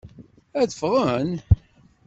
[0.61, 1.29] Ad ffɣen?